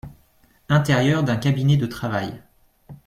Intérieur 0.67 1.23
d’un 1.23 1.37
cabinet 1.37 1.77
de 1.77 1.85
travail. 1.85 2.41